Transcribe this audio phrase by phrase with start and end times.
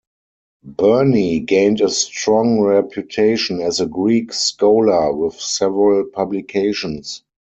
[0.63, 7.21] Burney gained a strong reputation as a Greek scholar with several publications.